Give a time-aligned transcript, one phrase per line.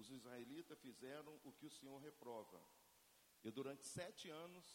[0.00, 2.60] os israelitas fizeram o que o Senhor reprova.
[3.44, 4.66] E durante sete anos,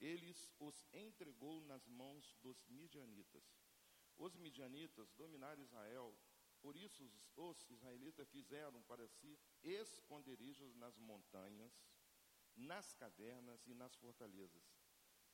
[0.00, 3.44] eles os entregou nas mãos dos midianitas.
[4.16, 6.16] Os midianitas dominaram Israel,
[6.60, 11.72] por isso os, os israelitas fizeram para si esconderijos nas montanhas,
[12.56, 14.64] nas cavernas e nas fortalezas.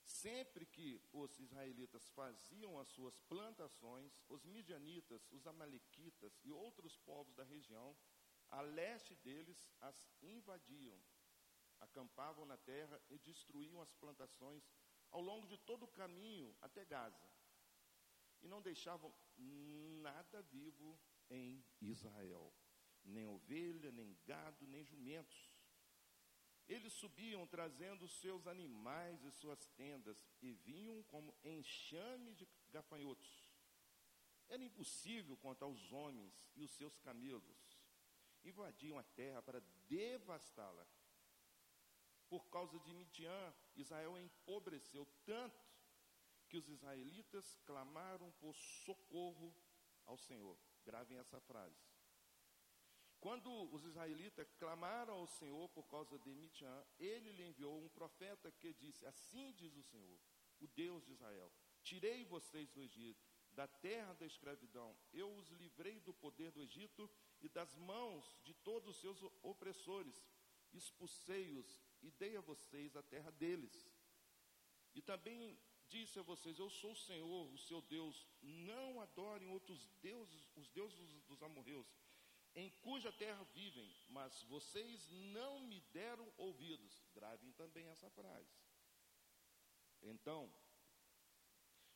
[0.04, 7.34] Sempre que os israelitas faziam as suas plantações, os midianitas, os amalequitas e outros povos
[7.34, 7.96] da região,
[8.54, 10.96] a leste deles, as invadiam,
[11.80, 14.62] acampavam na terra e destruíam as plantações
[15.10, 17.28] ao longo de todo o caminho até Gaza.
[18.42, 20.96] E não deixavam nada vivo
[21.28, 22.54] em Israel,
[23.04, 25.58] nem ovelha, nem gado, nem jumentos.
[26.68, 33.52] Eles subiam trazendo seus animais e suas tendas e vinham como enxame de gafanhotos.
[34.48, 37.73] Era impossível contar os homens e os seus camelos.
[38.44, 40.86] Invadiam a terra para devastá-la.
[42.28, 45.64] Por causa de Midian, Israel empobreceu tanto
[46.48, 49.54] que os israelitas clamaram por socorro
[50.04, 50.58] ao Senhor.
[50.84, 51.82] Gravem essa frase.
[53.20, 58.52] Quando os israelitas clamaram ao Senhor por causa de Midian, ele lhe enviou um profeta
[58.52, 60.20] que disse: Assim diz o Senhor,
[60.60, 61.50] o Deus de Israel:
[61.82, 64.94] Tirei vocês do Egito, da terra da escravidão.
[65.12, 67.10] Eu os livrei do poder do Egito
[67.44, 70.16] e das mãos de todos os seus opressores.
[70.72, 73.76] Expulsei-os e dei a vocês a terra deles.
[74.94, 75.56] E também
[75.88, 78.26] disse a vocês: Eu sou o Senhor, o seu Deus.
[78.42, 81.86] Não adorem outros deuses, os deuses dos amorreus
[82.56, 87.04] em cuja terra vivem, mas vocês não me deram ouvidos.
[87.12, 88.54] Gravem também essa frase.
[90.02, 90.52] Então,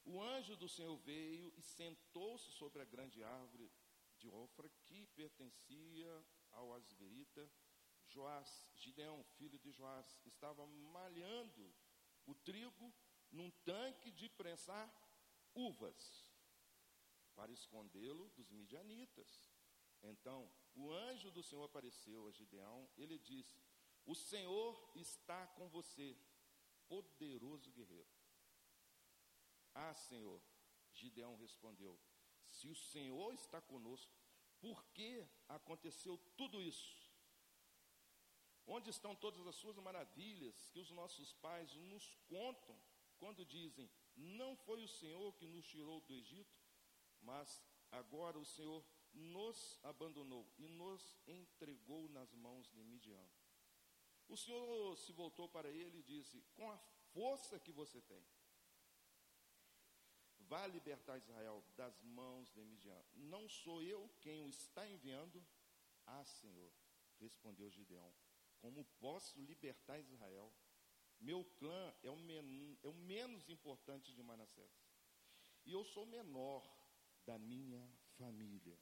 [0.04, 3.70] o anjo do Senhor veio e sentou-se sobre a grande árvore
[4.18, 7.50] de Ofra, que pertencia ao Asverita.
[8.06, 11.74] Joás, Gideão, filho de Joás, estava malhando
[12.26, 12.92] o trigo
[13.30, 14.88] num tanque de prensar
[15.54, 16.32] uvas,
[17.34, 19.50] para escondê-lo dos midianitas.
[20.02, 23.62] Então, o anjo do Senhor apareceu a Gideão, ele disse:
[24.06, 26.16] O Senhor está com você,
[26.88, 28.08] poderoso guerreiro.
[29.74, 30.42] Ah, Senhor,
[30.92, 32.00] Gideão respondeu:
[32.50, 34.12] Se o Senhor está conosco,
[34.60, 36.96] por que aconteceu tudo isso?
[38.66, 42.78] Onde estão todas as suas maravilhas que os nossos pais nos contam
[43.18, 46.54] quando dizem: Não foi o Senhor que nos tirou do Egito,
[47.20, 53.28] mas agora o Senhor nos abandonou e nos entregou nas mãos de Midian.
[54.28, 56.78] O Senhor se voltou para ele e disse: Com a
[57.12, 58.24] força que você tem,
[60.48, 63.04] vá libertar Israel das mãos de Midian.
[63.14, 65.44] Não sou eu quem o está enviando?
[66.06, 66.72] Ah, Senhor,
[67.20, 68.12] respondeu Gideão.
[68.58, 70.52] Como posso libertar Israel?
[71.20, 74.72] Meu clã é o, men é o menos importante de Manassés.
[75.66, 76.64] E eu sou menor
[77.26, 77.86] da minha
[78.16, 78.78] família.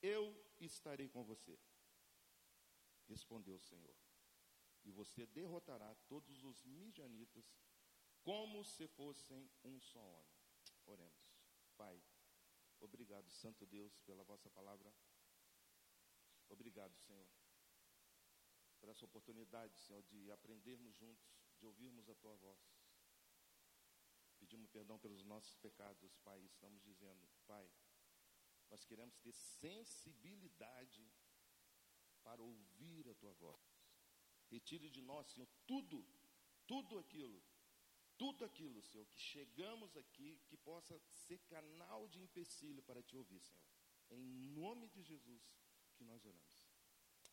[0.00, 1.58] Eu estarei com você.
[3.08, 3.94] Respondeu o Senhor.
[4.84, 7.44] E você derrotará todos os midianitas
[8.22, 10.35] como se fossem um só homem.
[10.86, 11.36] Oremos.
[11.76, 12.02] Pai,
[12.80, 14.94] obrigado, Santo Deus, pela vossa palavra.
[16.48, 17.28] Obrigado, Senhor,
[18.78, 21.26] por essa oportunidade, Senhor, de aprendermos juntos,
[21.58, 22.60] de ouvirmos a tua voz.
[24.38, 26.40] Pedimos perdão pelos nossos pecados, Pai.
[26.44, 27.68] Estamos dizendo, Pai,
[28.70, 31.10] nós queremos ter sensibilidade
[32.22, 33.62] para ouvir a tua voz.
[34.48, 36.06] Retire de nós, Senhor, tudo,
[36.66, 37.42] tudo aquilo,
[38.18, 43.40] tudo aquilo, Senhor, que chegamos aqui, que possa ser canal de empecilho para te ouvir,
[43.40, 43.62] Senhor.
[44.10, 44.22] Em
[44.60, 45.44] nome de Jesus
[45.96, 46.66] que nós oramos.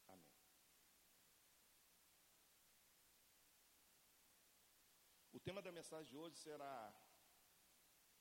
[0.08, 0.34] Amém.
[5.32, 6.94] O tema da mensagem de hoje será: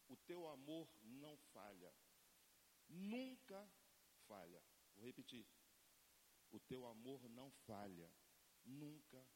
[0.09, 1.93] O teu amor não falha
[2.93, 3.69] nunca
[4.27, 4.63] falha.
[4.95, 5.47] Vou repetir.
[6.51, 8.11] O teu amor não falha,
[8.65, 9.27] nunca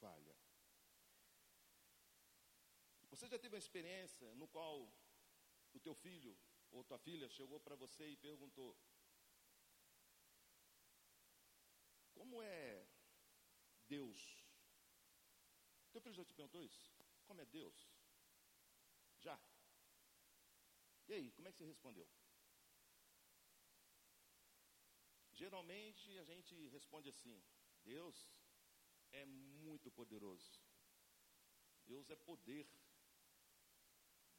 [0.00, 0.36] falha.
[3.20, 4.90] Você já teve uma experiência no qual
[5.74, 6.34] o teu filho
[6.70, 8.74] ou tua filha chegou para você e perguntou:
[12.14, 12.88] Como é
[13.86, 14.18] Deus?
[15.92, 16.90] Teu filho já te perguntou isso?
[17.26, 17.92] Como é Deus?
[19.18, 19.38] Já.
[21.06, 22.08] E aí, como é que você respondeu?
[25.34, 27.38] Geralmente a gente responde assim:
[27.84, 28.26] Deus
[29.12, 30.58] é muito poderoso.
[31.84, 32.66] Deus é poder.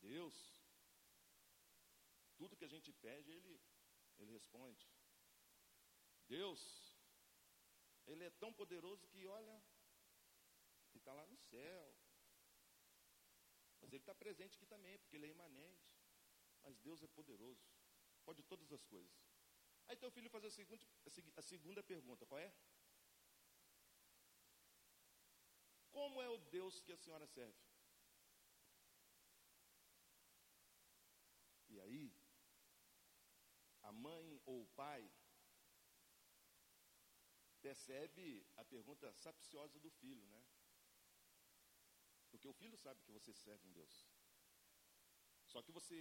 [0.02, 0.36] Deus,
[2.38, 3.62] tudo que a gente pede, Ele,
[4.18, 4.86] ele responde.
[6.28, 6.62] Deus
[8.08, 9.56] Ele é tão poderoso que, olha,
[10.90, 11.96] Ele está lá no céu.
[13.80, 15.92] Mas Ele está presente aqui também, porque Ele é imanente.
[16.64, 17.64] Mas Deus é poderoso,
[18.24, 19.12] pode todas as coisas.
[19.88, 20.86] Aí teu filho faz a segunda,
[21.36, 22.54] a segunda pergunta, qual é?
[25.92, 27.60] Como é o Deus que a senhora serve?
[31.68, 32.14] E aí,
[33.92, 35.02] a mãe ou o pai
[37.62, 38.26] percebe
[38.62, 40.42] a pergunta sapiciosa do filho, né?
[42.30, 43.96] Porque o filho sabe que você serve um Deus.
[45.52, 46.00] Só que você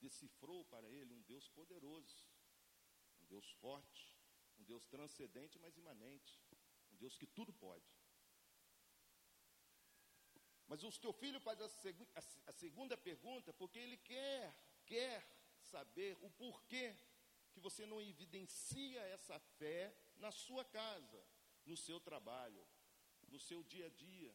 [0.00, 2.26] decifrou para ele um Deus poderoso,
[3.22, 4.04] um Deus forte,
[4.58, 6.34] um Deus transcendente, mas imanente,
[6.90, 7.88] um Deus que tudo pode.
[10.66, 11.68] Mas o teu filho faz a,
[12.50, 14.42] a segunda pergunta porque ele quer,
[14.84, 15.37] quer
[15.72, 16.86] saber o porquê
[17.52, 21.20] que você não evidencia essa fé na sua casa,
[21.64, 22.66] no seu trabalho,
[23.28, 24.34] no seu dia a dia.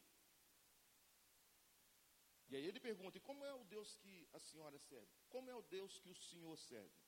[2.48, 5.12] E aí ele pergunta: e como é o Deus que a senhora serve?
[5.28, 7.04] Como é o Deus que o senhor serve?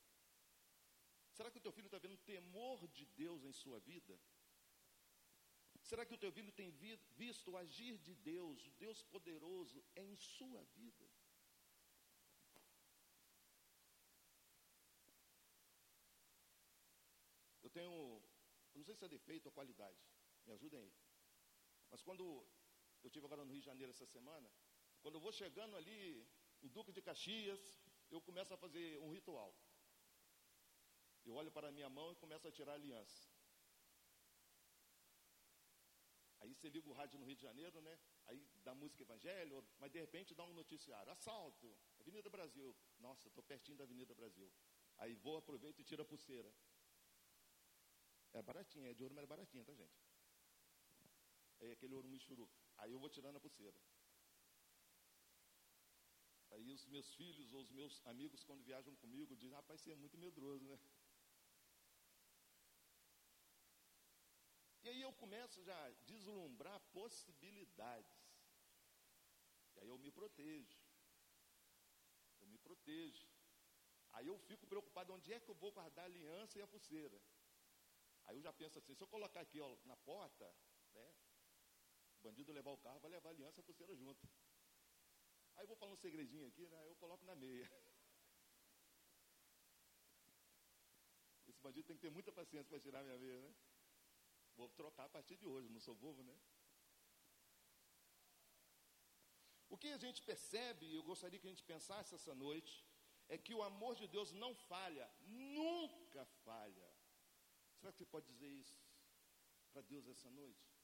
[1.36, 4.18] Será que o teu filho está vendo temor de Deus em sua vida?
[5.82, 6.70] Será que o teu filho tem
[7.24, 11.06] visto o agir de Deus, o Deus poderoso, em sua vida?
[17.58, 17.94] Eu tenho,
[18.72, 20.02] eu não sei se é defeito ou qualidade,
[20.46, 20.92] me ajudem aí.
[21.90, 22.24] Mas quando
[23.02, 24.50] eu estive agora no Rio de Janeiro essa semana,
[25.02, 26.00] quando eu vou chegando ali
[26.64, 27.62] em Duque de Caxias,
[28.14, 29.50] eu começo a fazer um ritual.
[31.28, 33.20] Eu olho para a minha mão e começo a tirar a aliança.
[36.40, 37.94] Aí você liga o rádio no Rio de Janeiro, né?
[38.26, 41.12] Aí dá música evangelho, mas de repente dá um noticiário.
[41.12, 41.68] Assalto,
[42.00, 42.68] Avenida Brasil.
[43.06, 44.48] Nossa, estou pertinho da Avenida Brasil.
[44.98, 46.50] Aí vou, aproveito e tiro a pulseira.
[48.38, 49.98] É baratinha, é de ouro, mas é baratinha, tá, gente?
[51.60, 52.46] É aquele ouro michuru.
[52.76, 53.80] Aí eu vou tirando a pulseira.
[56.50, 59.94] Aí os meus filhos ou os meus amigos, quando viajam comigo, dizem, rapaz, você é
[60.02, 60.78] muito medroso, né?
[64.82, 68.18] E aí eu começo já a deslumbrar possibilidades.
[69.74, 70.76] E aí eu me protejo.
[72.42, 73.26] Eu me protejo.
[74.10, 77.18] Aí eu fico preocupado onde é que eu vou guardar a aliança e a pulseira.
[78.26, 80.52] Aí eu já penso assim, se eu colocar aqui ó, na porta,
[80.92, 81.14] né,
[82.16, 84.28] o bandido levar o carro, vai levar a aliança e a pulseira junto.
[85.56, 87.70] Aí eu vou falar um segredinho aqui, né, eu coloco na meia.
[91.48, 93.54] Esse bandido tem que ter muita paciência para tirar minha meia, né?
[94.56, 96.36] Vou trocar a partir de hoje, não sou bobo, né?
[99.68, 102.84] O que a gente percebe, e eu gostaria que a gente pensasse essa noite,
[103.28, 106.88] é que o amor de Deus não falha, nunca falha.
[107.78, 108.80] Será que você pode dizer isso
[109.72, 110.76] para Deus essa noite?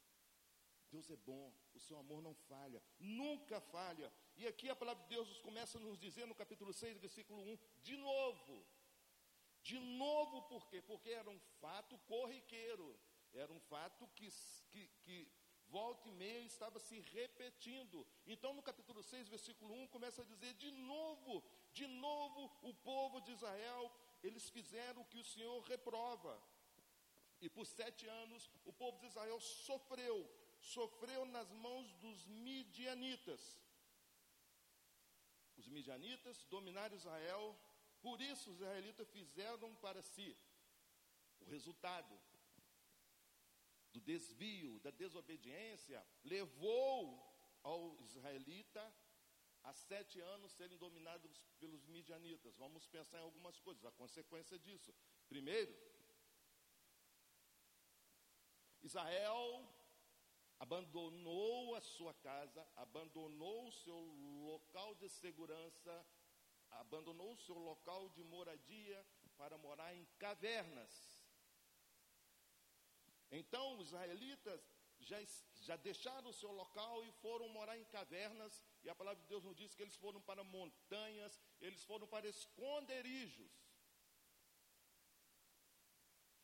[0.90, 4.12] Deus é bom, o seu amor não falha, nunca falha.
[4.36, 7.58] E aqui a palavra de Deus começa a nos dizer no capítulo 6, versículo 1,
[7.80, 8.66] de novo.
[9.62, 10.82] De novo por quê?
[10.82, 12.98] Porque era um fato corriqueiro.
[13.32, 14.28] Era um fato que,
[14.70, 15.32] que, que
[15.68, 18.06] volta e meia estava se repetindo.
[18.26, 21.42] Então, no capítulo 6, versículo 1, começa a dizer: de novo,
[21.72, 23.90] de novo, o povo de Israel,
[24.22, 26.38] eles fizeram o que o Senhor reprova.
[27.44, 30.16] E por sete anos, o povo de Israel sofreu,
[30.60, 33.60] sofreu nas mãos dos midianitas.
[35.56, 37.44] Os midianitas dominaram Israel,
[38.00, 40.36] por isso os israelitas fizeram para si
[41.40, 42.14] o resultado
[43.92, 46.98] do desvio, da desobediência, levou
[47.64, 48.82] ao israelita
[49.64, 52.56] a sete anos serem dominados pelos midianitas.
[52.56, 54.94] Vamos pensar em algumas coisas, a consequência disso.
[55.28, 55.72] Primeiro,
[58.82, 59.68] Israel
[60.58, 63.98] abandonou a sua casa, abandonou o seu
[64.50, 66.06] local de segurança,
[66.70, 69.04] abandonou o seu local de moradia
[69.36, 71.20] para morar em cavernas.
[73.30, 74.60] Então, os israelitas
[75.00, 75.18] já,
[75.62, 79.42] já deixaram o seu local e foram morar em cavernas, e a palavra de Deus
[79.42, 83.50] nos diz que eles foram para montanhas, eles foram para esconderijos.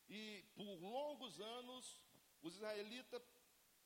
[0.09, 2.01] E por longos anos,
[2.41, 3.21] os israelitas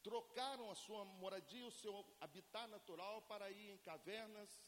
[0.01, 4.61] trocaram a sua moradia, o seu habitat natural, para ir em cavernas,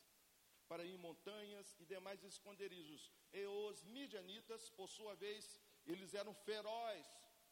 [0.67, 3.11] para ir em montanhas e demais esconderijos.
[3.33, 7.07] E os midianitas, por sua vez, eles eram ferozes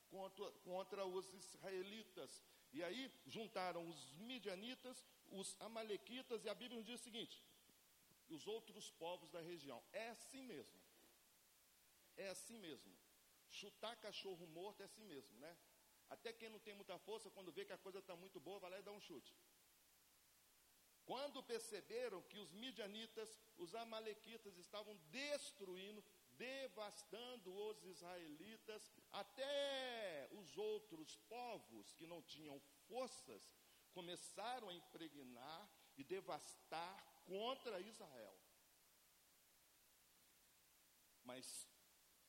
[0.10, 2.44] contra, contra os israelitas.
[2.72, 7.44] E aí juntaram os midianitas, os amalequitas, e a Bíblia nos diz o seguinte:
[8.30, 9.84] os outros povos da região.
[9.92, 10.80] É assim mesmo.
[12.18, 12.92] É assim mesmo.
[13.50, 15.56] chutar cachorro morto é assim mesmo, né?
[16.10, 18.72] Até quem não tem muita força, quando vê que a coisa está muito boa, vai
[18.72, 19.36] lá e dá um chute.
[21.06, 31.18] Quando perceberam que os midianitas, os amalequitas estavam destruindo, devastando os israelitas, até os outros
[31.28, 33.56] povos que não tinham forças
[33.92, 38.36] começaram a impregnar e devastar contra Israel.
[41.24, 41.68] Mas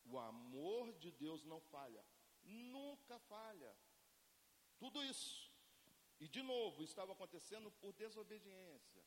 [0.05, 2.05] o amor de Deus não falha,
[2.45, 3.77] nunca falha.
[4.79, 5.53] Tudo isso.
[6.21, 9.05] E de novo, estava acontecendo por desobediência.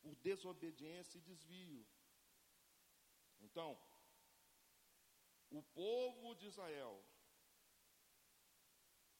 [0.00, 1.86] Por desobediência e desvio.
[3.40, 3.78] Então,
[5.50, 7.04] o povo de Israel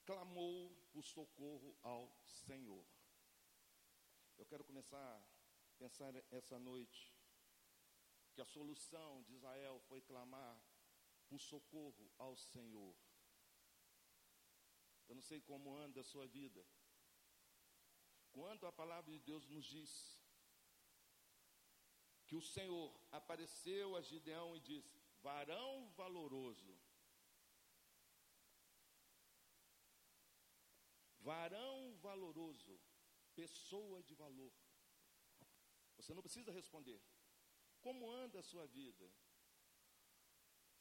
[0.05, 2.85] clamou por socorro ao Senhor.
[4.39, 7.15] Eu quero começar a pensar essa noite
[8.35, 10.61] que a solução de Israel foi clamar
[11.28, 12.95] por socorro ao Senhor.
[15.09, 16.64] Eu não sei como anda a sua vida.
[18.33, 20.21] Quando a palavra de Deus nos diz
[22.26, 26.78] que o Senhor apareceu a Gideão e disse: varão valoroso,
[31.21, 32.80] varão valoroso,
[33.35, 34.52] pessoa de valor.
[35.97, 37.00] Você não precisa responder.
[37.80, 39.11] Como anda a sua vida?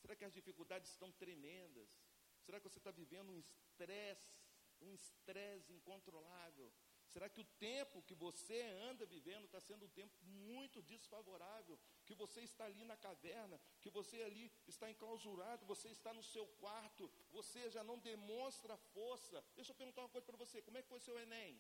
[0.05, 1.89] Será que as dificuldades estão tremendas?
[2.45, 4.35] Será que você está vivendo um estresse,
[4.79, 6.71] um estresse incontrolável?
[7.13, 11.79] Será que o tempo que você anda vivendo está sendo um tempo muito desfavorável?
[12.05, 16.45] Que você está ali na caverna, que você ali está enclausurado, você está no seu
[16.63, 19.43] quarto, você já não demonstra força.
[19.55, 21.59] Deixa eu perguntar uma coisa para você: como é que foi seu Enem?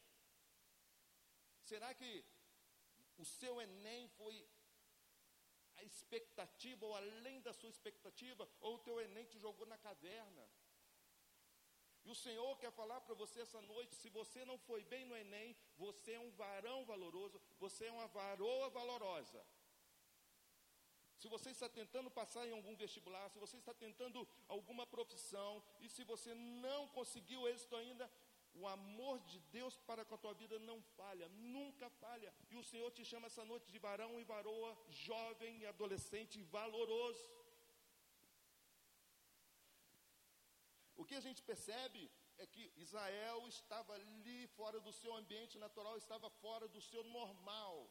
[1.63, 2.23] Será que
[3.17, 4.47] o seu Enem foi
[5.85, 10.49] expectativa, ou além da sua expectativa, ou o teu Enem te jogou na caverna.
[12.05, 15.15] E o Senhor quer falar para você essa noite: se você não foi bem no
[15.15, 19.43] Enem, você é um varão valoroso, você é uma varoa valorosa.
[21.17, 25.89] Se você está tentando passar em algum vestibular, se você está tentando alguma profissão, e
[25.89, 28.11] se você não conseguiu êxito ainda,
[28.61, 32.33] o amor de Deus para com a tua vida não falha, nunca falha.
[32.49, 37.29] E o Senhor te chama essa noite de varão e varoa, jovem e adolescente valoroso.
[40.95, 45.97] O que a gente percebe é que Israel estava ali fora do seu ambiente natural,
[45.97, 47.89] estava fora do seu normal.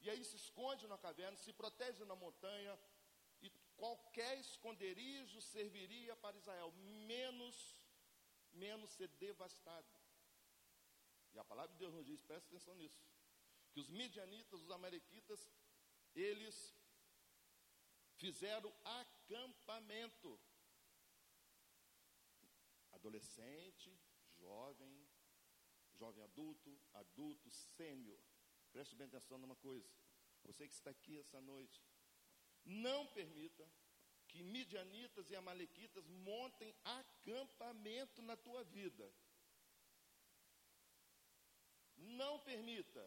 [0.00, 2.78] E aí se esconde na caverna, se protege na montanha,
[3.42, 6.72] e qualquer esconderijo serviria para Israel,
[7.12, 7.79] menos
[8.52, 9.88] menos ser devastado.
[11.32, 13.00] E a palavra de Deus nos diz, presta atenção nisso,
[13.72, 15.48] que os midianitas, os amalequitas,
[16.14, 16.74] eles
[18.16, 20.40] fizeram acampamento.
[22.92, 23.98] Adolescente,
[24.38, 25.08] jovem,
[25.94, 28.20] jovem adulto, adulto, sênior.
[28.72, 29.88] Preste bem atenção numa coisa.
[30.44, 31.82] Você que está aqui essa noite,
[32.64, 33.70] não permita
[34.30, 39.06] que midianitas e amalequitas montem acampamento na tua vida.
[41.96, 43.04] Não permita.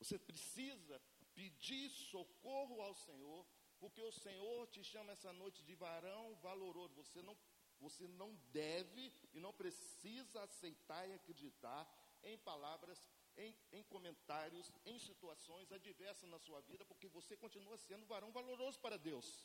[0.00, 1.00] Você precisa
[1.34, 3.46] pedir socorro ao Senhor,
[3.78, 6.94] porque o Senhor te chama essa noite de varão valoroso.
[6.96, 7.36] Você não,
[7.78, 11.82] você não deve e não precisa aceitar e acreditar
[12.22, 13.00] em palavras
[13.36, 18.78] em, em comentários, em situações adversas na sua vida, porque você continua sendo varão valoroso
[18.80, 19.44] para Deus.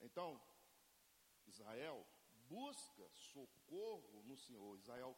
[0.00, 0.40] Então,
[1.46, 2.04] Israel
[2.48, 5.16] busca socorro no Senhor, Israel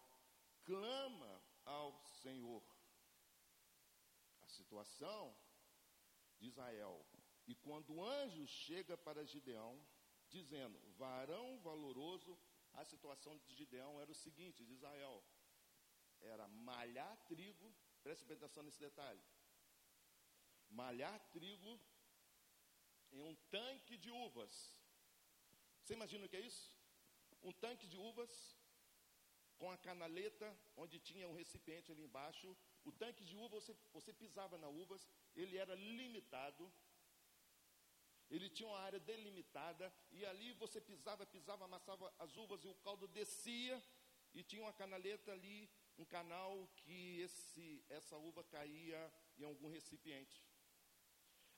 [0.65, 2.63] clama ao Senhor.
[4.43, 5.35] A situação
[6.39, 7.05] de Israel.
[7.47, 9.81] E quando o anjo chega para Gideão,
[10.39, 12.39] dizendo: varão valoroso.
[12.81, 15.17] A situação de Gideão era o seguinte: de Israel,
[16.33, 17.69] era malhar trigo,
[18.03, 19.23] preste atenção nesse detalhe.
[20.83, 21.73] Malhar trigo
[23.13, 24.55] em um tanque de uvas.
[25.83, 26.67] Você imagina o que é isso?
[27.43, 28.33] Um tanque de uvas
[29.63, 30.47] com a canaleta,
[30.77, 32.49] onde tinha um recipiente ali embaixo.
[32.85, 35.03] O tanque de uva, você, você pisava na uvas,
[35.37, 36.65] ele era limitado,
[38.37, 42.75] ele tinha uma área delimitada e ali você pisava, pisava, amassava as uvas e o
[42.77, 43.83] caldo descia
[44.33, 50.43] e tinha uma canaleta ali, um canal que esse, essa uva caía em algum recipiente.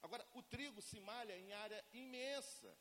[0.02, 2.76] Agora, o trigo se malha em área imensa.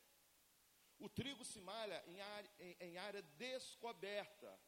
[0.98, 4.60] O trigo se malha em área, em, em área descoberta.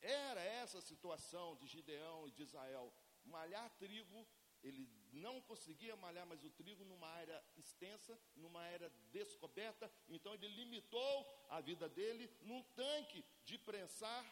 [0.00, 2.94] era essa a situação de Gideão e de Israel.
[3.24, 4.28] Malhar trigo,
[4.62, 10.48] ele não conseguia malhar mais o trigo numa área extensa, numa área descoberta, então ele
[10.48, 14.24] limitou a vida dele num tanque de prensar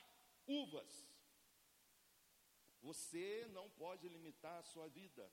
[0.47, 1.17] uvas.
[2.83, 5.31] Você não pode limitar a sua vida.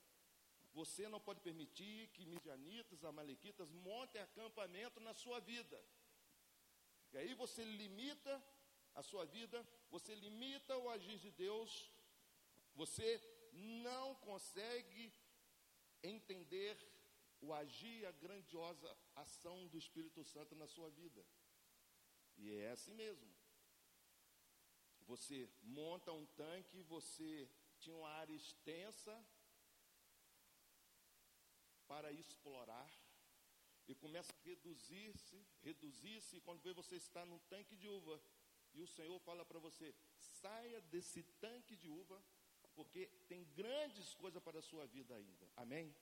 [0.72, 5.80] Você não pode permitir que midianitas, amalequitas montem acampamento na sua vida.
[7.12, 8.42] E aí você limita
[8.94, 11.92] a sua vida, você limita o agir de Deus,
[12.74, 13.20] você
[13.54, 15.12] não consegue
[16.02, 16.76] entender
[17.40, 21.24] o agir, a grandiosa ação do Espírito Santo na sua vida.
[22.36, 23.28] E é assim mesmo.
[25.06, 29.14] Você monta um tanque, você tinha uma área extensa
[31.86, 32.90] para explorar
[33.86, 38.20] e começa a reduzir-se, reduzir-se, quando vê você está num tanque de uva,
[38.72, 42.22] e o Senhor fala para você: saia desse tanque de uva,
[42.74, 45.48] porque tem grandes coisas para a sua vida ainda.
[45.56, 45.94] Amém?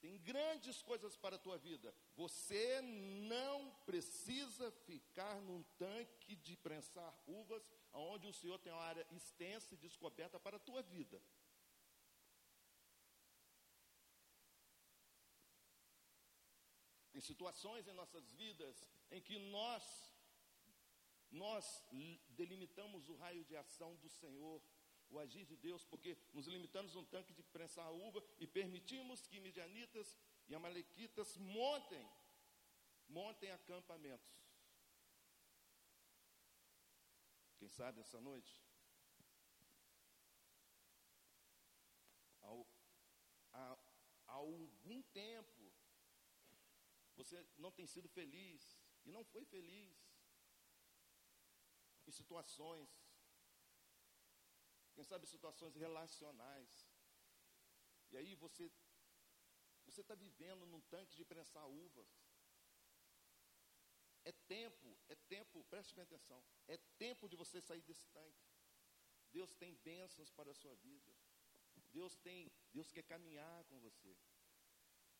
[0.00, 1.92] Tem grandes coisas para a tua vida.
[2.14, 9.06] Você não precisa ficar num tanque de prensar uvas, onde o Senhor tem uma área
[9.10, 11.20] extensa e descoberta para a tua vida.
[17.12, 19.82] Tem situações em nossas vidas em que nós
[21.30, 21.84] nós
[22.30, 24.62] delimitamos o raio de ação do Senhor,
[25.10, 29.40] o agir de Deus, porque nos limitamos um tanque de prensar uva e permitimos que
[29.40, 30.16] midianitas
[30.48, 32.06] e amalequitas montem,
[33.08, 34.38] montem acampamentos.
[37.58, 38.62] Quem sabe essa noite?
[43.52, 43.78] Há,
[44.28, 45.72] há algum tempo
[47.16, 49.96] você não tem sido feliz e não foi feliz
[52.06, 52.88] em situações,
[54.98, 56.70] quem sabe situações relacionais.
[58.10, 58.68] E aí você
[59.86, 62.08] você está vivendo num tanque de prensar uvas.
[64.24, 66.44] É tempo, é tempo, preste bem atenção.
[66.66, 68.44] É tempo de você sair desse tanque.
[69.30, 71.14] Deus tem bênçãos para a sua vida.
[71.92, 74.16] Deus tem, Deus quer caminhar com você.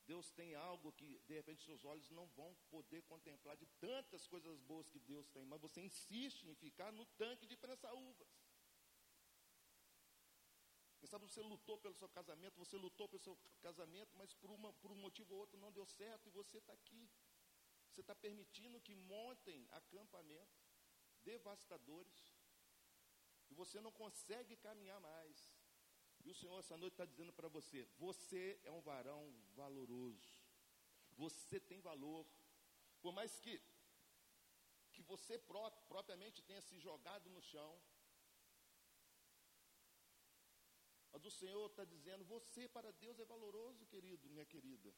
[0.06, 4.60] Deus tem algo que, de repente, seus olhos não vão poder contemplar de tantas coisas
[4.60, 8.47] boas que Deus tem, mas você insiste em ficar no tanque de prensar uvas.
[10.98, 14.72] Quem sabe você lutou pelo seu casamento, você lutou pelo seu casamento, mas por, uma,
[14.74, 17.08] por um motivo ou outro não deu certo e você está aqui.
[17.90, 20.68] Você está permitindo que montem acampamentos
[21.22, 22.32] devastadores
[23.50, 25.48] e você não consegue caminhar mais.
[26.24, 30.32] E o Senhor essa noite está dizendo para você: você é um varão valoroso.
[31.16, 32.26] Você tem valor.
[33.00, 33.60] Por mais que,
[34.92, 37.80] que você pró propriamente tenha se jogado no chão.
[41.12, 44.94] Mas o Senhor está dizendo: você para Deus é valoroso, querido, minha querida.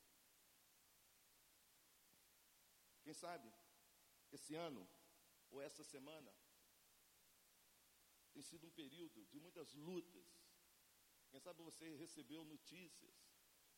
[3.03, 3.53] Quem sabe,
[4.31, 4.89] esse ano,
[5.51, 6.33] ou essa semana,
[8.33, 10.29] tem sido um período de muitas lutas,
[11.31, 13.15] quem sabe você recebeu notícias,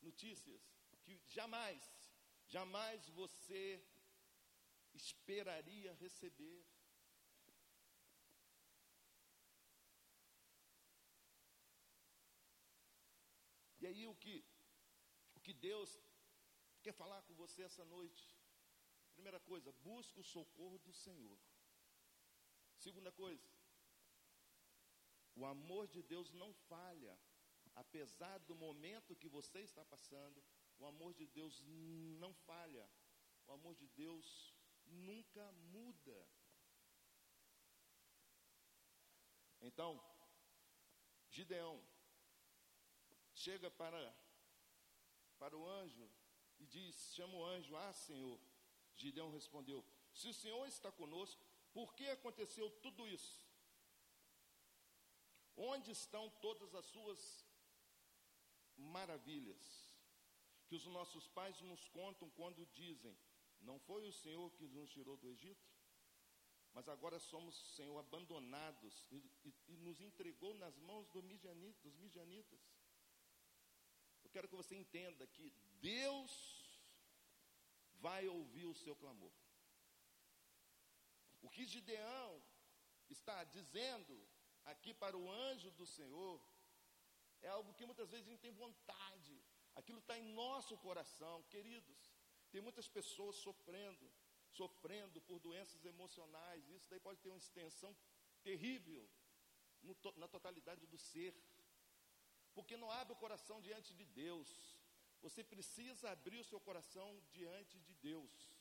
[0.00, 0.62] notícias
[1.02, 1.82] que jamais,
[2.46, 3.84] jamais você
[4.94, 6.66] esperaria receber.
[13.82, 14.36] E aí o que,
[15.36, 15.90] o que Deus
[16.84, 18.24] quer falar com você essa noite?
[19.16, 21.38] Primeira coisa, busca o socorro do Senhor.
[22.86, 23.48] Segunda coisa,
[25.40, 27.14] o amor de Deus não falha
[27.74, 30.42] apesar do momento que você está passando,
[30.78, 31.62] o amor de Deus
[32.18, 32.88] não falha,
[33.46, 34.54] o amor de Deus
[34.86, 36.28] nunca muda.
[39.60, 40.02] Então,
[41.30, 41.82] Gideão
[43.44, 44.00] chega para,
[45.38, 46.08] para o anjo
[46.58, 48.38] e diz: chama o anjo, ah, Senhor.
[48.94, 53.40] Gideão respondeu: Se o Senhor está conosco, por que aconteceu tudo isso?
[55.56, 57.20] Onde estão todas as suas
[58.76, 59.92] maravilhas
[60.66, 63.16] que os nossos pais nos contam quando dizem:
[63.60, 65.72] Não foi o Senhor que nos tirou do Egito?
[66.74, 71.94] Mas agora somos, Senhor, abandonados e, e, e nos entregou nas mãos do midianita, dos
[71.96, 72.60] midianitas.
[74.32, 76.32] Quero que você entenda que Deus
[78.06, 79.32] vai ouvir o seu clamor.
[81.42, 82.42] O que Gideão
[83.10, 84.14] está dizendo
[84.64, 86.40] aqui para o anjo do Senhor
[87.42, 89.34] é algo que muitas vezes a gente tem vontade,
[89.74, 92.00] aquilo está em nosso coração, queridos.
[92.52, 94.06] Tem muitas pessoas sofrendo,
[94.50, 97.96] sofrendo por doenças emocionais, isso daí pode ter uma extensão
[98.42, 99.08] terrível
[100.00, 101.34] to, na totalidade do ser.
[102.54, 104.48] Porque não abre o coração diante de Deus.
[105.22, 108.52] Você precisa abrir o seu coração diante de Deus.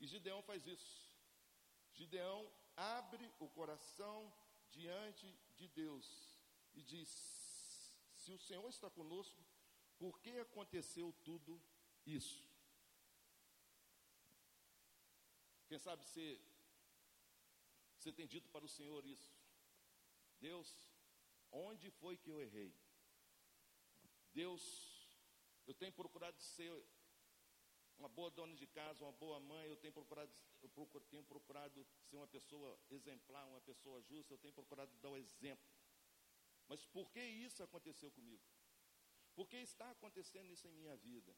[0.00, 1.08] E Gideão faz isso.
[1.92, 4.32] Gideão abre o coração
[4.70, 5.26] diante
[5.56, 6.38] de Deus
[6.74, 7.08] e diz:
[8.14, 9.44] Se o Senhor está conosco,
[9.98, 11.60] por que aconteceu tudo
[12.06, 12.46] isso?
[15.66, 16.40] Quem sabe você,
[17.98, 19.37] você tem dito para o Senhor isso?
[20.40, 20.68] Deus,
[21.50, 22.74] onde foi que eu errei?
[24.32, 24.62] Deus,
[25.66, 26.72] eu tenho procurado ser
[27.98, 31.86] uma boa dona de casa, uma boa mãe, eu tenho procurado, eu procuro, tenho procurado
[32.04, 35.68] ser uma pessoa exemplar, uma pessoa justa, eu tenho procurado dar o exemplo.
[36.68, 38.42] Mas por que isso aconteceu comigo?
[39.34, 41.34] Por que está acontecendo isso em minha vida?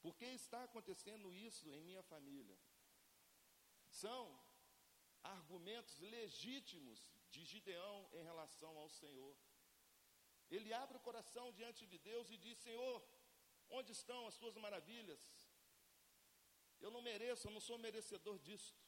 [0.00, 2.58] Por que está acontecendo isso em minha família?
[3.88, 4.22] São
[5.22, 9.36] argumentos legítimos de Gideão em relação ao Senhor.
[10.50, 12.96] Ele abre o coração diante de Deus e diz: Senhor,
[13.68, 15.22] onde estão as tuas maravilhas?
[16.80, 18.80] Eu não mereço, eu não sou merecedor disto.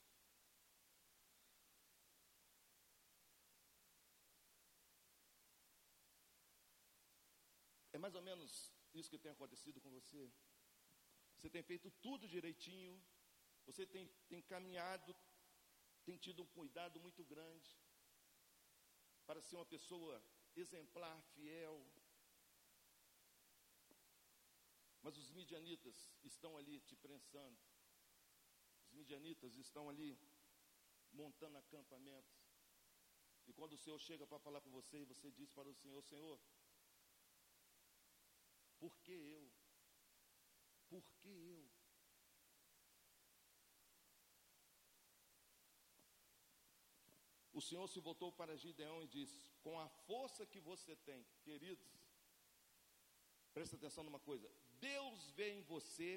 [7.92, 10.32] É mais ou menos isso que tem acontecido com você.
[11.36, 12.94] Você tem feito tudo direitinho,
[13.66, 15.14] você tem, tem caminhado,
[16.04, 17.70] tem tido um cuidado muito grande
[19.26, 20.22] para ser uma pessoa
[20.56, 21.86] exemplar, fiel.
[25.00, 27.58] Mas os midianitas estão ali te prensando.
[28.86, 30.18] Os midianitas estão ali
[31.12, 32.42] montando acampamentos.
[33.46, 36.40] E quando o Senhor chega para falar com você, você diz para o Senhor: Senhor,
[38.78, 39.52] por que eu?
[40.88, 41.81] Por que eu?
[47.68, 51.88] Senhor se voltou para Gideão e disse: Com a força que você tem, queridos,
[53.54, 56.10] presta atenção numa coisa: Deus vê em você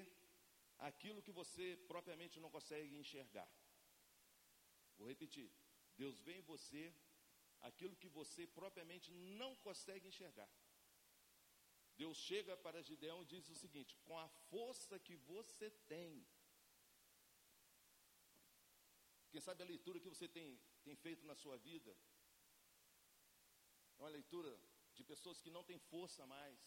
[0.89, 3.49] aquilo que você propriamente não consegue enxergar.
[4.97, 5.49] Vou repetir:
[5.97, 6.93] Deus vê em você
[7.61, 10.49] aquilo que você propriamente não consegue enxergar.
[11.97, 16.25] Deus chega para Gideão e diz o seguinte: com a força que você tem,
[19.31, 21.91] quem sabe a leitura que você tem, tem feito na sua vida
[23.97, 24.51] é uma leitura
[24.93, 26.59] de pessoas que não têm força mais.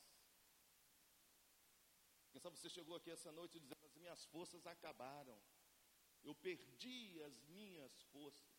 [2.31, 5.39] Quem sabe você chegou aqui essa noite dizendo: as minhas forças acabaram.
[6.23, 8.57] Eu perdi as minhas forças.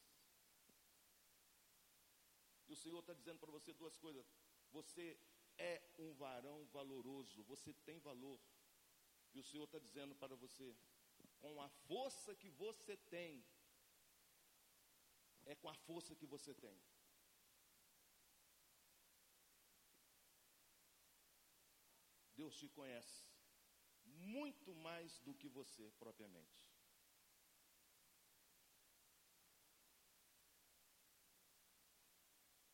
[2.67, 4.25] E o Senhor está dizendo para você duas coisas.
[4.71, 5.19] Você
[5.57, 8.39] é um varão valoroso, você tem valor.
[9.33, 10.75] E o Senhor está dizendo para você:
[11.39, 13.43] com a força que você tem,
[15.45, 16.79] é com a força que você tem.
[22.35, 23.27] Deus te conhece
[24.05, 26.59] muito mais do que você propriamente.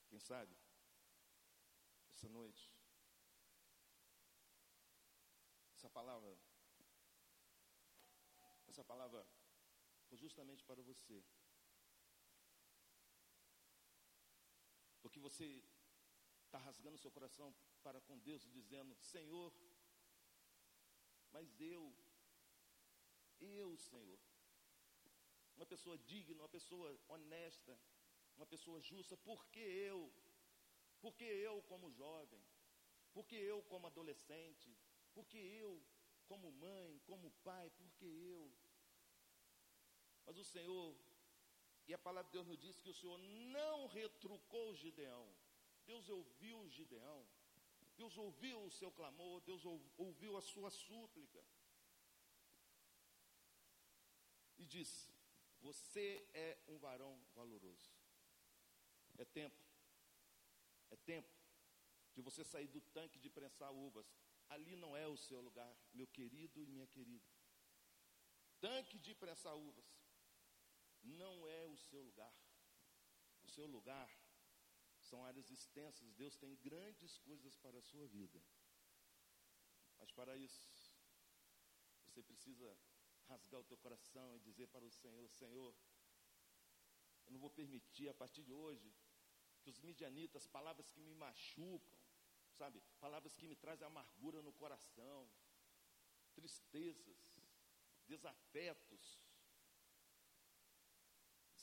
[0.08, 0.56] Quem sabe,
[2.14, 2.74] essa noite,
[5.74, 6.38] essa palavra,
[8.68, 9.28] essa palavra
[10.08, 11.22] foi justamente para você.
[15.16, 15.64] Porque você
[16.46, 19.50] está rasgando seu coração para com Deus e dizendo: Senhor,
[21.32, 21.96] mas eu,
[23.40, 24.20] eu, Senhor,
[25.56, 27.80] uma pessoa digna, uma pessoa honesta,
[28.36, 30.14] uma pessoa justa, por que eu?
[31.00, 32.44] Por que eu como jovem?
[33.14, 34.78] Por que eu como adolescente?
[35.14, 35.82] Por que eu
[36.26, 37.70] como mãe, como pai?
[37.70, 38.52] Por que eu?
[40.26, 40.94] Mas o Senhor,
[41.88, 45.28] e a palavra de Deus nos diz que o Senhor não retrucou Gideão.
[45.86, 47.28] Deus ouviu Gideão.
[47.96, 49.64] Deus ouviu o seu clamor, Deus
[49.98, 51.42] ouviu a sua súplica.
[54.58, 55.10] E disse:
[55.62, 57.94] Você é um varão valoroso.
[59.18, 59.56] É tempo,
[60.90, 61.34] é tempo
[62.14, 64.06] de você sair do tanque de prensar uvas.
[64.50, 67.26] Ali não é o seu lugar, meu querido e minha querida.
[68.60, 69.86] Tanque de prensar uvas
[71.06, 72.34] não é o seu lugar.
[73.44, 74.10] O seu lugar
[75.00, 78.42] são áreas extensas, Deus tem grandes coisas para a sua vida.
[79.98, 80.68] Mas para isso,
[82.06, 82.78] você precisa
[83.28, 85.76] rasgar o teu coração e dizer para o Senhor: Senhor,
[87.26, 88.94] eu não vou permitir a partir de hoje
[89.62, 91.98] que os midianitas, palavras que me machucam,
[92.54, 95.30] sabe, palavras que me trazem amargura no coração,
[96.34, 97.42] tristezas,
[98.06, 99.25] desafetos,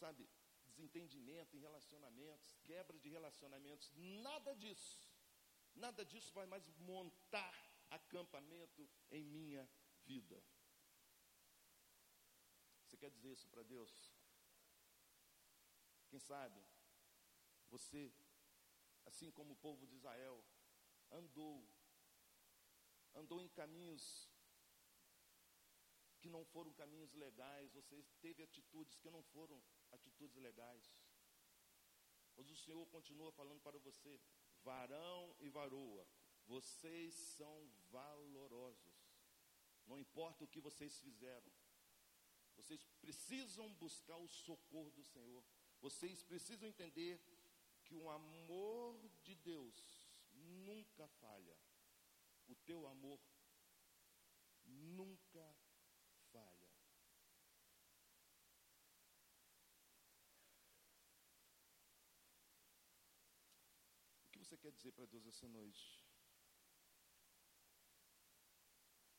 [0.02, 0.28] sabe,
[0.68, 3.92] desentendimento em relacionamentos, quebra de relacionamentos,
[4.28, 5.08] nada disso,
[5.84, 7.56] nada disso vai mais montar
[7.98, 9.64] acampamento em minha
[10.04, 10.42] vida.
[12.84, 13.92] Você quer dizer isso para Deus?
[16.08, 16.60] Quem sabe
[17.70, 18.12] você,
[19.06, 20.44] assim como o povo de Israel,
[21.10, 21.54] andou,
[23.14, 24.04] andou em caminhos
[26.20, 29.62] que não foram caminhos legais, você teve atitudes que não foram
[29.92, 30.92] atitudes legais.
[32.36, 34.20] Mas o Senhor continua falando para você,
[34.62, 36.06] varão e varoa,
[36.46, 38.94] vocês são valorosos.
[39.86, 41.52] Não importa o que vocês fizeram.
[42.56, 45.44] Vocês precisam buscar o socorro do Senhor.
[45.80, 47.20] Vocês precisam entender
[47.84, 51.56] que o amor de Deus nunca falha.
[52.48, 53.20] O teu amor
[54.64, 55.56] nunca
[56.30, 56.70] falha.
[64.26, 66.04] O que você quer dizer para Deus essa noite?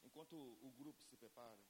[0.03, 1.65] Enquanto o grupo se prepara,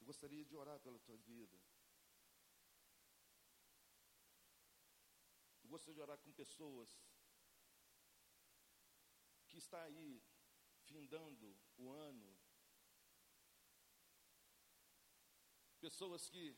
[0.00, 1.56] eu gostaria de orar pela tua vida.
[5.62, 6.90] Eu gostaria de orar com pessoas
[9.46, 10.20] que está aí
[10.80, 12.36] findando o ano.
[15.80, 16.56] Pessoas que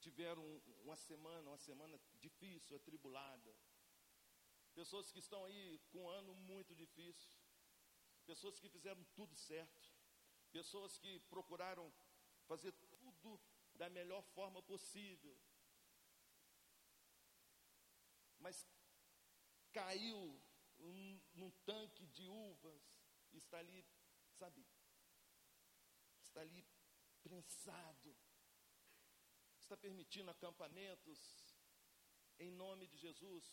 [0.00, 0.44] tiveram
[0.84, 3.56] uma semana, uma semana difícil, atribulada.
[4.74, 7.36] Pessoas que estão aí com um ano muito difícil.
[8.26, 9.92] Pessoas que fizeram tudo certo.
[10.52, 11.92] Pessoas que procuraram
[12.46, 12.72] fazer
[13.20, 13.40] tudo
[13.74, 15.36] da melhor forma possível.
[18.38, 18.66] Mas
[19.72, 20.40] caiu
[20.78, 22.82] um, num tanque de uvas,
[23.32, 23.84] está ali,
[24.38, 24.64] sabe,
[26.22, 26.64] está ali
[27.22, 28.16] prensado,
[29.68, 31.18] está permitindo acampamentos
[32.38, 33.44] em nome de Jesus.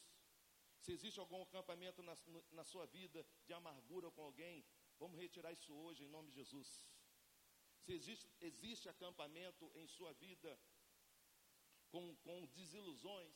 [0.79, 2.17] Se existe algum acampamento na,
[2.51, 4.65] na sua vida de amargura com alguém,
[4.97, 6.69] vamos retirar isso hoje em nome de Jesus.
[7.83, 10.57] Se existe, existe acampamento em sua vida
[11.89, 13.35] com, com desilusões,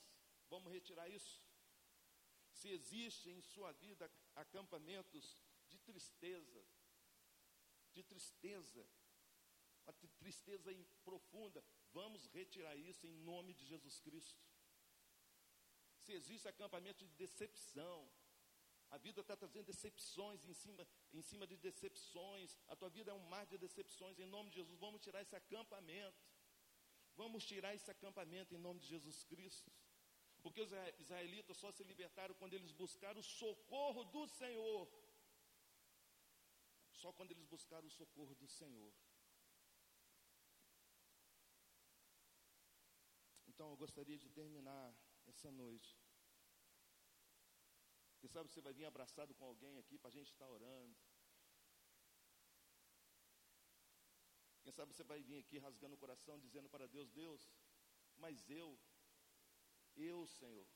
[0.49, 1.43] vamos retirar isso.
[2.53, 5.37] Se existe em sua vida acampamentos
[5.67, 6.65] de tristeza,
[7.93, 8.87] de tristeza,
[9.85, 10.71] uma tristeza
[11.03, 14.41] profunda, vamos retirar isso em nome de Jesus Cristo.
[15.97, 18.09] Se existe acampamento de decepção,
[18.89, 22.57] a vida está trazendo decepções em cima, em cima de decepções.
[22.67, 24.17] A tua vida é um mar de decepções.
[24.17, 26.23] Em nome de Jesus, vamos tirar esse acampamento.
[27.15, 29.71] Vamos tirar esse acampamento em nome de Jesus Cristo.
[30.41, 34.89] Porque os israelitas só se libertaram quando eles buscaram o socorro do Senhor.
[36.93, 38.91] Só quando eles buscaram o socorro do Senhor.
[43.59, 44.95] Então eu gostaria de terminar
[45.27, 45.89] essa noite
[48.19, 50.95] quem sabe você vai vir abraçado com alguém aqui para a gente estar orando.
[54.63, 57.49] Quem sabe você vai vir aqui rasgando o coração, dizendo para Deus: Deus,
[58.15, 58.79] mas eu,
[59.97, 60.67] eu, Senhor,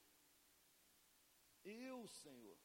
[1.63, 2.60] eu, Senhor,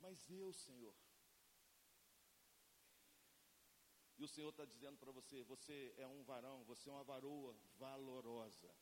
[0.00, 0.96] mas eu, Senhor.
[4.18, 7.56] E o Senhor está dizendo para você: você é um varão, você é uma varoa
[7.78, 8.74] valorosa.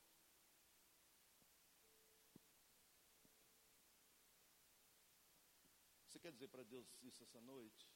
[6.06, 7.86] Você quer dizer para Deus isso essa noite?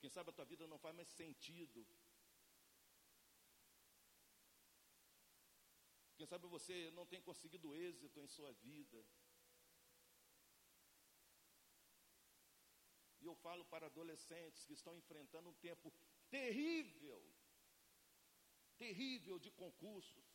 [0.00, 1.86] Quem sabe a tua vida não faz mais sentido.
[6.16, 9.06] Quem sabe você não tem conseguido êxito em sua vida.
[13.28, 15.92] Eu falo para adolescentes que estão enfrentando um tempo
[16.36, 17.20] terrível,
[18.84, 20.26] terrível de concursos.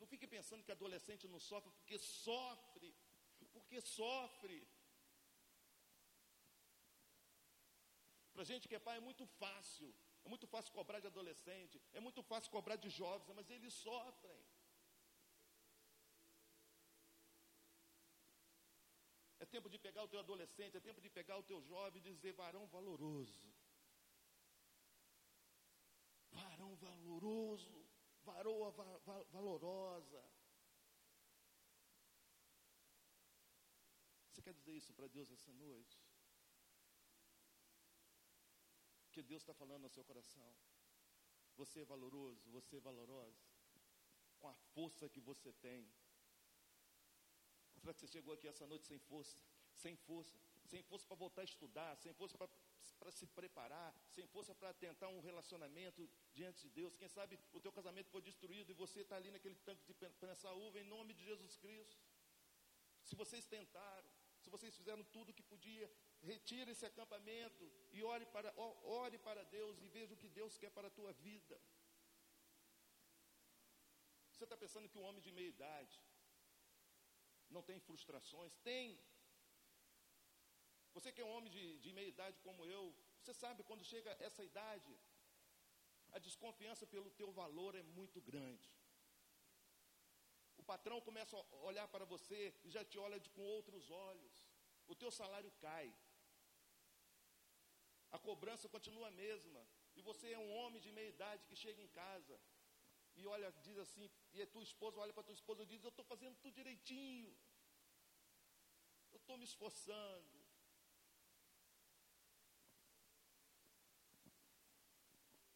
[0.00, 2.94] Não fique pensando que adolescente não sofre, porque sofre,
[3.54, 4.58] porque sofre.
[8.32, 9.92] Para gente que é pai é muito fácil.
[10.24, 14.40] É muito fácil cobrar de adolescente, é muito fácil cobrar de jovens, mas eles sofrem.
[19.48, 22.32] Tempo de pegar o teu adolescente, é tempo de pegar o teu jovem e dizer
[22.32, 23.48] varão valoroso.
[26.30, 27.78] Varão valoroso,
[28.22, 30.22] varoa va va valorosa.
[34.26, 35.98] Você quer dizer isso para Deus essa noite?
[39.18, 40.48] que Deus está falando no seu coração.
[41.56, 43.44] Você é valoroso, você é valorosa,
[44.38, 45.92] com a força que você tem.
[47.88, 49.34] Será que você chegou aqui essa noite sem força?
[49.82, 50.36] Sem força,
[50.70, 55.08] sem força para voltar a estudar, sem força para se preparar, sem força para tentar
[55.08, 56.94] um relacionamento diante de Deus.
[56.94, 60.54] Quem sabe o teu casamento foi destruído e você está ali naquele tanque de prensar
[60.54, 61.96] uva em nome de Jesus Cristo.
[63.04, 64.10] Se vocês tentaram,
[64.42, 68.52] se vocês fizeram tudo o que podia, retire esse acampamento e ore para,
[69.00, 71.58] ore para Deus e veja o que Deus quer para a tua vida.
[74.30, 75.98] Você está pensando que um homem de meia idade
[77.50, 78.54] não tem frustrações?
[78.70, 78.98] Tem.
[80.94, 82.82] Você que é um homem de, de meia idade como eu,
[83.20, 84.92] você sabe quando chega essa idade,
[86.16, 88.68] a desconfiança pelo teu valor é muito grande.
[90.56, 94.34] O patrão começa a olhar para você e já te olha de, com outros olhos.
[94.86, 95.94] O teu salário cai.
[98.10, 99.62] A cobrança continua a mesma.
[99.94, 102.40] E você é um homem de meia idade que chega em casa
[103.18, 104.08] e olha, diz assim,
[104.38, 106.54] e a tua esposa olha para a tua esposa e diz, eu estou fazendo tudo
[106.54, 107.36] direitinho.
[109.12, 110.38] Eu estou me esforçando.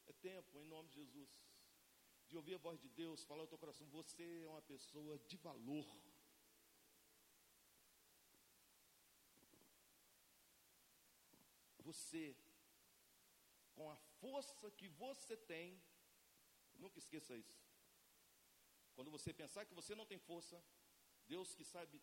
[0.06, 1.30] É tempo, em nome de Jesus,
[2.28, 5.36] de ouvir a voz de Deus falar ao teu coração, você é uma pessoa de
[5.36, 5.86] valor.
[11.78, 12.36] Você
[13.74, 15.82] com a força que você tem,
[16.74, 17.71] nunca esqueça isso.
[18.94, 20.62] Quando você pensar que você não tem força,
[21.26, 22.02] Deus que sabe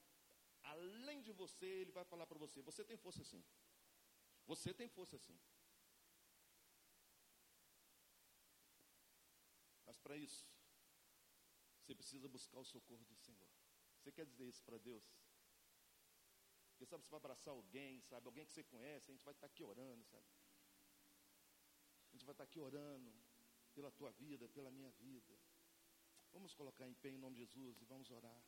[0.64, 3.44] além de você, Ele vai falar para você: você tem força sim.
[4.46, 5.40] Você tem força sim.
[9.86, 10.48] Mas para isso,
[11.82, 13.48] você precisa buscar o socorro do Senhor.
[13.98, 15.04] Você quer dizer isso para Deus?
[16.70, 18.26] Porque sabe, você vai abraçar alguém, sabe?
[18.26, 20.26] Alguém que você conhece, a gente vai estar aqui orando, sabe?
[22.10, 23.14] A gente vai estar aqui orando
[23.74, 25.38] pela tua vida, pela minha vida.
[26.34, 28.42] Vamos colocar em pé em nome de Jesus e vamos orar.